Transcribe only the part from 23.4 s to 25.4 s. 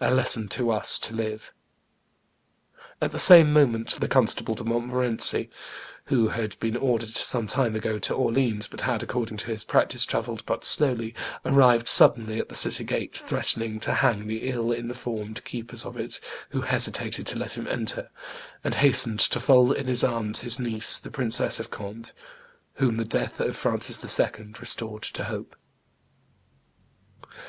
of Francis II. restored to